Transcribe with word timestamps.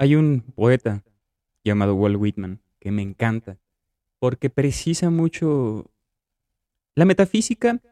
Hay 0.00 0.14
un 0.14 0.40
poeta 0.54 1.04
llamado 1.62 1.94
Walt 1.94 2.16
Whitman 2.16 2.62
que 2.78 2.90
me 2.90 3.02
encanta 3.02 3.58
porque 4.18 4.48
precisa 4.48 5.10
mucho... 5.10 5.90
La 6.94 7.04
metafísica 7.04 7.82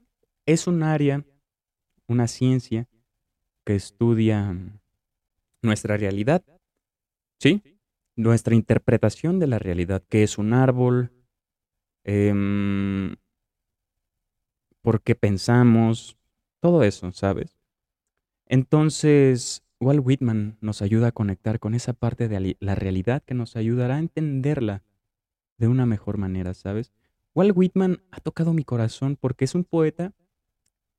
es 0.46 0.66
un 0.66 0.82
área, 0.82 1.22
una 2.06 2.26
ciencia 2.26 2.88
que 3.62 3.74
estudia 3.74 4.56
nuestra 5.60 5.98
realidad, 5.98 6.42
¿sí? 7.38 7.62
Nuestra 8.16 8.54
interpretación 8.54 9.38
de 9.38 9.46
la 9.48 9.58
realidad, 9.58 10.02
que 10.08 10.22
es 10.22 10.38
un 10.38 10.54
árbol, 10.54 11.12
em, 12.04 13.16
por 14.80 15.02
qué 15.02 15.14
pensamos, 15.14 16.16
todo 16.60 16.84
eso, 16.84 17.12
¿sabes? 17.12 17.58
Entonces, 18.46 19.62
Walt 19.80 20.00
Whitman 20.04 20.56
nos 20.60 20.82
ayuda 20.82 21.08
a 21.08 21.12
conectar 21.12 21.60
con 21.60 21.74
esa 21.74 21.92
parte 21.92 22.28
de 22.28 22.56
la 22.58 22.74
realidad 22.74 23.22
que 23.24 23.34
nos 23.34 23.56
ayudará 23.56 23.96
a 23.96 24.00
entenderla 24.00 24.82
de 25.56 25.68
una 25.68 25.86
mejor 25.86 26.18
manera, 26.18 26.54
¿sabes? 26.54 26.92
Walt 27.34 27.56
Whitman 27.56 28.02
ha 28.10 28.20
tocado 28.20 28.52
mi 28.52 28.64
corazón 28.64 29.16
porque 29.16 29.44
es 29.44 29.54
un 29.54 29.64
poeta 29.64 30.12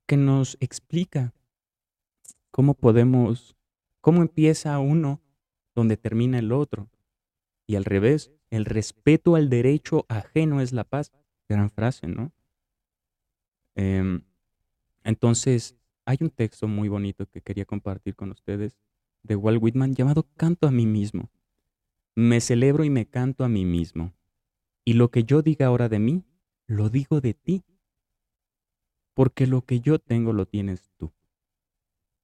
que 0.06 0.16
nos 0.16 0.56
explica 0.60 1.34
cómo 2.50 2.74
podemos, 2.74 3.56
cómo 4.00 4.22
empieza 4.22 4.78
uno 4.78 5.20
donde 5.74 5.96
termina 5.96 6.38
el 6.38 6.52
otro. 6.52 6.88
Y 7.66 7.76
al 7.76 7.84
revés, 7.84 8.32
el 8.50 8.64
respeto 8.64 9.36
al 9.36 9.48
derecho 9.48 10.06
ajeno 10.08 10.60
es 10.60 10.72
la 10.72 10.84
paz. 10.84 11.12
Gran 11.48 11.70
frase, 11.70 12.06
¿no? 12.06 12.32
Em, 13.74 14.22
entonces, 15.04 15.76
hay 16.10 16.18
un 16.22 16.30
texto 16.30 16.66
muy 16.66 16.88
bonito 16.88 17.26
que 17.26 17.40
quería 17.40 17.64
compartir 17.64 18.16
con 18.16 18.32
ustedes 18.32 18.76
de 19.22 19.36
Walt 19.36 19.62
Whitman 19.62 19.94
llamado 19.94 20.26
Canto 20.36 20.66
a 20.66 20.72
mí 20.72 20.84
mismo. 20.84 21.30
Me 22.16 22.40
celebro 22.40 22.82
y 22.82 22.90
me 22.90 23.06
canto 23.06 23.44
a 23.44 23.48
mí 23.48 23.64
mismo. 23.64 24.12
Y 24.84 24.94
lo 24.94 25.12
que 25.12 25.22
yo 25.22 25.40
diga 25.40 25.66
ahora 25.66 25.88
de 25.88 26.00
mí, 26.00 26.24
lo 26.66 26.88
digo 26.88 27.20
de 27.20 27.34
ti. 27.34 27.62
Porque 29.14 29.46
lo 29.46 29.62
que 29.62 29.78
yo 29.78 30.00
tengo 30.00 30.32
lo 30.32 30.46
tienes 30.46 30.90
tú. 30.96 31.12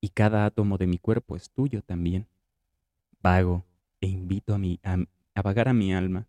Y 0.01 0.09
cada 0.09 0.47
átomo 0.47 0.79
de 0.79 0.89
mi 0.89 0.99
cuerpo 0.99 1.37
es 1.37 1.53
tuyo 1.53 1.81
también. 1.83 2.27
Vago 3.23 3.65
e 4.01 4.09
invito 4.09 4.53
a, 4.53 4.59
mi, 4.59 4.81
a, 4.83 4.97
a 5.35 5.43
vagar 5.43 5.69
a 5.69 5.73
mi 5.73 5.95
alma. 5.95 6.29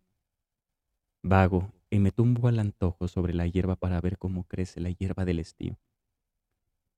Vago 1.24 1.72
y 1.90 1.98
me 1.98 2.12
tumbo 2.12 2.46
al 2.46 2.60
antojo 2.60 3.08
sobre 3.08 3.34
la 3.34 3.48
hierba 3.48 3.74
para 3.74 4.00
ver 4.00 4.16
cómo 4.16 4.44
crece 4.44 4.78
la 4.80 4.90
hierba 4.90 5.24
del 5.24 5.40
estío. 5.40 5.76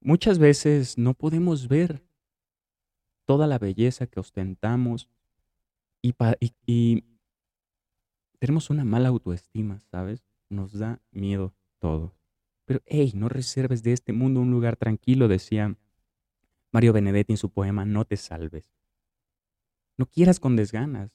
Muchas 0.01 0.39
veces 0.39 0.97
no 0.97 1.15
podemos 1.15 1.69
ver 1.69 2.03
toda 3.27 3.47
la 3.47 3.59
belleza 3.59 4.07
que 4.07 4.19
ostentamos 4.19 5.09
y, 6.03 7.05
tenemos 8.39 8.71
una 8.71 8.85
mala 8.85 9.11
autoestima, 9.11 9.79
¿sabes? 9.81 10.25
Nos 10.49 10.73
da 10.73 11.01
miedo 11.11 11.53
todo. 11.79 12.15
Pero, 12.65 12.81
hey, 12.87 13.13
no 13.15 13.29
reserves 13.29 13.83
de 13.83 13.93
este 13.93 14.15
mundo 14.15 14.41
un 14.41 14.51
lugar 14.51 14.77
tranquilo, 14.77 15.29
decía 15.29 15.77
Mario 16.73 16.95
Benedetti 16.95 17.35
en 17.35 17.37
su 17.37 17.51
poema 17.51 17.85
No 17.85 18.07
te 18.07 18.17
salves. 18.17 18.73
No 19.99 20.07
quieras 20.07 20.41
con 20.41 20.57
desganas. 20.57 21.11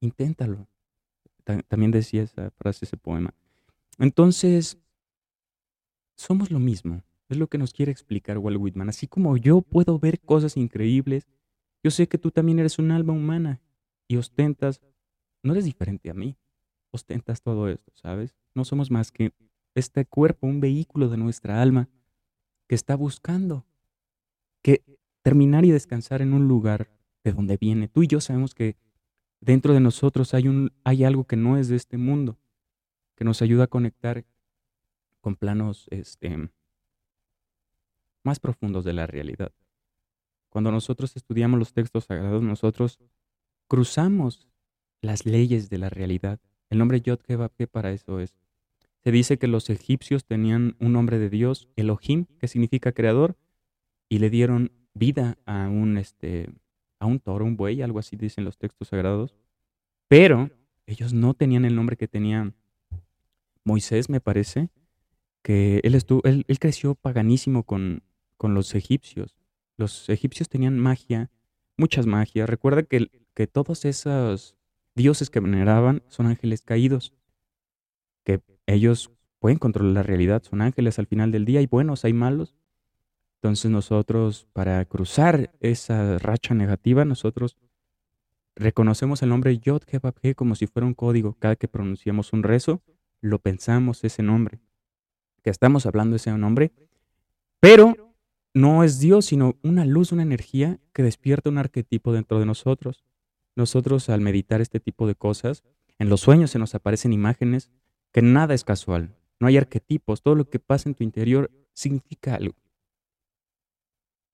Inténtalo. 0.00 0.68
También 1.66 1.90
decía 1.90 2.22
esa 2.22 2.50
frase, 2.52 2.84
ese 2.84 2.96
poema. 2.96 3.34
Entonces, 3.98 4.78
somos 6.14 6.50
lo 6.50 6.60
mismo. 6.60 7.02
Es 7.28 7.36
lo 7.36 7.46
que 7.48 7.58
nos 7.58 7.72
quiere 7.72 7.92
explicar 7.92 8.38
Walt 8.38 8.58
Whitman. 8.58 8.88
Así 8.88 9.06
como 9.06 9.36
yo 9.36 9.62
puedo 9.62 9.98
ver 9.98 10.20
cosas 10.20 10.56
increíbles, 10.56 11.28
yo 11.82 11.90
sé 11.90 12.08
que 12.08 12.18
tú 12.18 12.30
también 12.30 12.58
eres 12.58 12.78
un 12.78 12.90
alma 12.90 13.12
humana 13.12 13.60
y 14.08 14.16
ostentas, 14.16 14.80
no 15.42 15.52
eres 15.52 15.64
diferente 15.64 16.10
a 16.10 16.14
mí, 16.14 16.36
ostentas 16.90 17.42
todo 17.42 17.68
esto, 17.68 17.92
¿sabes? 17.94 18.34
No 18.54 18.64
somos 18.64 18.90
más 18.90 19.12
que 19.12 19.32
este 19.74 20.04
cuerpo, 20.04 20.46
un 20.46 20.60
vehículo 20.60 21.08
de 21.08 21.18
nuestra 21.18 21.62
alma 21.62 21.88
que 22.66 22.74
está 22.74 22.96
buscando 22.96 23.64
que 24.62 24.82
terminar 25.22 25.64
y 25.64 25.70
descansar 25.70 26.22
en 26.22 26.32
un 26.32 26.48
lugar 26.48 26.90
de 27.24 27.32
donde 27.32 27.56
viene. 27.56 27.88
Tú 27.88 28.02
y 28.02 28.06
yo 28.06 28.20
sabemos 28.20 28.54
que 28.54 28.76
dentro 29.40 29.74
de 29.74 29.80
nosotros 29.80 30.34
hay, 30.34 30.48
un, 30.48 30.72
hay 30.84 31.04
algo 31.04 31.24
que 31.24 31.36
no 31.36 31.56
es 31.56 31.68
de 31.68 31.76
este 31.76 31.96
mundo, 31.96 32.38
que 33.14 33.24
nos 33.24 33.42
ayuda 33.42 33.64
a 33.64 33.68
conectar 33.68 34.24
con 35.20 35.36
planos 35.36 35.86
este, 35.90 36.50
más 38.28 38.38
profundos 38.40 38.84
de 38.84 38.92
la 38.92 39.06
realidad. 39.06 39.50
Cuando 40.50 40.70
nosotros 40.70 41.16
estudiamos 41.16 41.58
los 41.58 41.72
textos 41.72 42.04
sagrados, 42.04 42.42
nosotros 42.42 42.98
cruzamos 43.66 44.48
las 45.00 45.26
leyes 45.26 45.70
de 45.70 45.78
la 45.78 45.88
realidad. 45.88 46.40
El 46.70 46.78
nombre 46.78 47.00
Yod 47.00 47.20
¿qué 47.20 47.66
para 47.66 47.92
eso 47.92 48.20
es. 48.20 48.36
Se 49.02 49.10
dice 49.10 49.38
que 49.38 49.46
los 49.46 49.70
egipcios 49.70 50.24
tenían 50.24 50.76
un 50.80 50.92
nombre 50.92 51.18
de 51.18 51.30
Dios, 51.30 51.68
Elohim, 51.76 52.26
que 52.38 52.48
significa 52.48 52.92
creador, 52.92 53.36
y 54.08 54.18
le 54.18 54.28
dieron 54.30 54.72
vida 54.94 55.38
a 55.46 55.68
un, 55.68 55.96
este, 55.96 56.50
a 56.98 57.06
un 57.06 57.20
toro, 57.20 57.44
un 57.44 57.56
buey, 57.56 57.80
algo 57.82 57.98
así 57.98 58.16
dicen 58.16 58.44
los 58.44 58.58
textos 58.58 58.88
sagrados. 58.88 59.34
Pero 60.08 60.50
ellos 60.86 61.12
no 61.12 61.34
tenían 61.34 61.64
el 61.64 61.76
nombre 61.76 61.96
que 61.96 62.08
tenía 62.08 62.52
Moisés, 63.64 64.08
me 64.10 64.20
parece, 64.20 64.68
que 65.42 65.80
él, 65.84 65.94
estuvo, 65.94 66.22
él 66.24 66.44
creció 66.58 66.94
paganísimo 66.94 67.62
con, 67.62 68.02
con 68.38 68.54
los 68.54 68.74
egipcios. 68.74 69.36
Los 69.76 70.08
egipcios 70.08 70.48
tenían 70.48 70.78
magia, 70.78 71.30
muchas 71.76 72.06
magias. 72.06 72.48
Recuerda 72.48 72.82
que, 72.84 73.10
que 73.34 73.46
todos 73.46 73.84
esos 73.84 74.56
dioses 74.94 75.28
que 75.28 75.40
veneraban 75.40 76.02
son 76.08 76.26
ángeles 76.26 76.62
caídos, 76.62 77.12
que 78.24 78.40
ellos 78.66 79.10
pueden 79.38 79.58
controlar 79.58 79.92
la 79.92 80.02
realidad, 80.02 80.42
son 80.42 80.62
ángeles 80.62 80.98
al 80.98 81.06
final 81.06 81.30
del 81.30 81.44
día, 81.44 81.60
hay 81.60 81.66
buenos, 81.66 82.04
hay 82.04 82.12
malos. 82.12 82.54
Entonces 83.36 83.70
nosotros, 83.70 84.48
para 84.52 84.84
cruzar 84.84 85.52
esa 85.60 86.18
racha 86.18 86.54
negativa, 86.54 87.04
nosotros 87.04 87.56
reconocemos 88.56 89.22
el 89.22 89.28
nombre 89.28 89.58
Yod 89.58 89.82
He 90.22 90.34
como 90.34 90.56
si 90.56 90.66
fuera 90.66 90.86
un 90.86 90.94
código. 90.94 91.36
Cada 91.38 91.54
que 91.54 91.68
pronunciamos 91.68 92.32
un 92.32 92.42
rezo, 92.42 92.82
lo 93.20 93.38
pensamos 93.38 94.02
ese 94.02 94.22
nombre, 94.22 94.60
que 95.42 95.50
estamos 95.50 95.86
hablando 95.86 96.16
ese 96.16 96.36
nombre, 96.36 96.72
pero 97.60 98.07
no 98.54 98.84
es 98.84 98.98
Dios, 98.98 99.26
sino 99.26 99.56
una 99.62 99.84
luz, 99.84 100.12
una 100.12 100.22
energía 100.22 100.80
que 100.92 101.02
despierta 101.02 101.50
un 101.50 101.58
arquetipo 101.58 102.12
dentro 102.12 102.38
de 102.38 102.46
nosotros. 102.46 103.04
Nosotros 103.56 104.08
al 104.08 104.20
meditar 104.20 104.60
este 104.60 104.80
tipo 104.80 105.06
de 105.06 105.14
cosas, 105.14 105.64
en 105.98 106.08
los 106.08 106.20
sueños 106.20 106.50
se 106.50 106.58
nos 106.58 106.74
aparecen 106.74 107.12
imágenes 107.12 107.70
que 108.12 108.22
nada 108.22 108.54
es 108.54 108.64
casual, 108.64 109.14
no 109.40 109.46
hay 109.46 109.56
arquetipos, 109.56 110.22
todo 110.22 110.34
lo 110.34 110.48
que 110.48 110.58
pasa 110.58 110.88
en 110.88 110.94
tu 110.94 111.04
interior 111.04 111.50
significa 111.72 112.34
algo. 112.34 112.56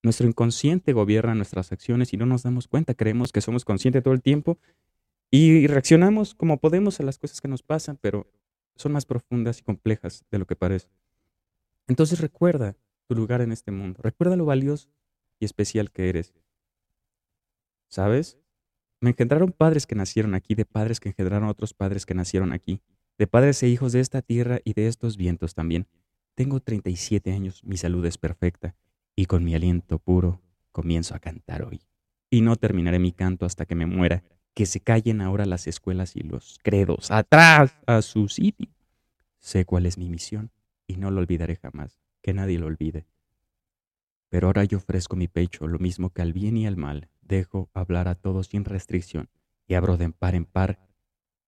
Nuestro 0.02 0.28
inconsciente 0.28 0.92
gobierna 0.92 1.34
nuestras 1.34 1.72
acciones 1.72 2.12
y 2.12 2.16
no 2.16 2.26
nos 2.26 2.42
damos 2.42 2.68
cuenta, 2.68 2.94
creemos 2.94 3.32
que 3.32 3.40
somos 3.40 3.64
conscientes 3.64 4.02
todo 4.02 4.14
el 4.14 4.22
tiempo 4.22 4.58
y 5.30 5.66
reaccionamos 5.66 6.34
como 6.34 6.60
podemos 6.60 7.00
a 7.00 7.02
las 7.02 7.18
cosas 7.18 7.40
que 7.40 7.48
nos 7.48 7.62
pasan, 7.62 7.98
pero 8.00 8.30
son 8.76 8.92
más 8.92 9.06
profundas 9.06 9.58
y 9.60 9.62
complejas 9.62 10.24
de 10.30 10.38
lo 10.38 10.46
que 10.46 10.56
parece. 10.56 10.88
Entonces 11.86 12.20
recuerda, 12.20 12.76
tu 13.06 13.14
lugar 13.14 13.40
en 13.40 13.52
este 13.52 13.70
mundo. 13.70 14.00
Recuerda 14.02 14.36
lo 14.36 14.44
valioso 14.44 14.88
y 15.38 15.44
especial 15.44 15.90
que 15.90 16.08
eres. 16.08 16.34
¿Sabes? 17.88 18.38
Me 19.00 19.10
engendraron 19.10 19.52
padres 19.52 19.86
que 19.86 19.94
nacieron 19.94 20.34
aquí, 20.34 20.54
de 20.54 20.64
padres 20.64 21.00
que 21.00 21.10
engendraron 21.10 21.48
otros 21.48 21.74
padres 21.74 22.06
que 22.06 22.14
nacieron 22.14 22.52
aquí, 22.52 22.80
de 23.18 23.26
padres 23.26 23.62
e 23.62 23.68
hijos 23.68 23.92
de 23.92 24.00
esta 24.00 24.22
tierra 24.22 24.60
y 24.64 24.72
de 24.72 24.88
estos 24.88 25.16
vientos 25.16 25.54
también. 25.54 25.86
Tengo 26.34 26.60
37 26.60 27.32
años, 27.32 27.62
mi 27.64 27.76
salud 27.76 28.04
es 28.06 28.18
perfecta, 28.18 28.74
y 29.14 29.26
con 29.26 29.44
mi 29.44 29.54
aliento 29.54 29.98
puro 29.98 30.40
comienzo 30.72 31.14
a 31.14 31.20
cantar 31.20 31.62
hoy. 31.62 31.80
Y 32.30 32.40
no 32.40 32.56
terminaré 32.56 32.98
mi 32.98 33.12
canto 33.12 33.46
hasta 33.46 33.66
que 33.66 33.74
me 33.74 33.86
muera, 33.86 34.24
que 34.54 34.66
se 34.66 34.80
callen 34.80 35.20
ahora 35.20 35.46
las 35.46 35.66
escuelas 35.66 36.16
y 36.16 36.20
los 36.20 36.58
credos, 36.62 37.10
atrás 37.10 37.78
a 37.86 38.02
su 38.02 38.28
sitio. 38.28 38.68
Sé 39.38 39.64
cuál 39.64 39.86
es 39.86 39.98
mi 39.98 40.08
misión 40.08 40.50
y 40.86 40.96
no 40.96 41.10
lo 41.10 41.20
olvidaré 41.20 41.56
jamás 41.56 42.04
que 42.24 42.32
nadie 42.32 42.58
lo 42.58 42.66
olvide. 42.66 43.06
Pero 44.30 44.46
ahora 44.46 44.64
yo 44.64 44.78
ofrezco 44.78 45.14
mi 45.14 45.28
pecho, 45.28 45.68
lo 45.68 45.78
mismo 45.78 46.08
que 46.08 46.22
al 46.22 46.32
bien 46.32 46.56
y 46.56 46.66
al 46.66 46.78
mal, 46.78 47.10
dejo 47.20 47.68
hablar 47.74 48.08
a 48.08 48.14
todos 48.14 48.46
sin 48.46 48.64
restricción 48.64 49.28
y 49.66 49.74
abro 49.74 49.98
de 49.98 50.08
par 50.10 50.34
en 50.34 50.46
par 50.46 50.78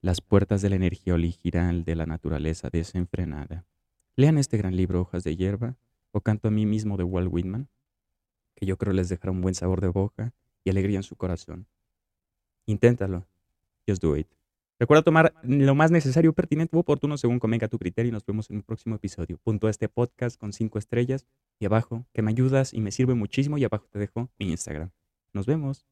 las 0.02 0.20
puertas 0.20 0.60
de 0.60 0.68
la 0.68 0.76
energía 0.76 1.14
original 1.14 1.82
de 1.84 1.96
la 1.96 2.04
naturaleza 2.04 2.68
desenfrenada. 2.68 3.64
Lean 4.16 4.36
este 4.36 4.58
gran 4.58 4.76
libro 4.76 5.00
Hojas 5.00 5.24
de 5.24 5.34
Hierba 5.34 5.78
o 6.12 6.20
Canto 6.20 6.48
a 6.48 6.50
mí 6.50 6.66
mismo 6.66 6.98
de 6.98 7.04
Walt 7.04 7.32
Whitman, 7.32 7.70
que 8.54 8.66
yo 8.66 8.76
creo 8.76 8.92
les 8.92 9.08
dejará 9.08 9.30
un 9.32 9.40
buen 9.40 9.54
sabor 9.54 9.80
de 9.80 9.88
boca 9.88 10.34
y 10.62 10.68
alegría 10.68 10.98
en 10.98 11.04
su 11.04 11.16
corazón. 11.16 11.66
Inténtalo. 12.66 13.26
Just 13.88 14.02
do 14.02 14.14
it. 14.14 14.35
Recuerda 14.78 15.02
tomar 15.02 15.32
lo 15.42 15.74
más 15.74 15.90
necesario, 15.90 16.34
pertinente 16.34 16.76
u 16.76 16.80
oportuno 16.80 17.16
según 17.16 17.38
convenga 17.38 17.68
tu 17.68 17.78
criterio 17.78 18.10
y 18.10 18.12
nos 18.12 18.26
vemos 18.26 18.50
en 18.50 18.56
un 18.56 18.62
próximo 18.62 18.96
episodio. 18.96 19.38
Punto 19.38 19.68
a 19.68 19.70
este 19.70 19.88
podcast 19.88 20.38
con 20.38 20.52
cinco 20.52 20.78
estrellas 20.78 21.26
y 21.58 21.64
abajo, 21.64 22.06
que 22.12 22.20
me 22.20 22.30
ayudas 22.30 22.74
y 22.74 22.80
me 22.80 22.90
sirve 22.90 23.14
muchísimo 23.14 23.56
y 23.56 23.64
abajo 23.64 23.86
te 23.90 23.98
dejo 23.98 24.30
mi 24.38 24.50
Instagram. 24.50 24.90
Nos 25.32 25.46
vemos. 25.46 25.86